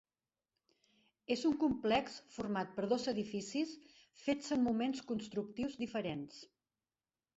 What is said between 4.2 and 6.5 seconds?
fets en moments constructius diferents.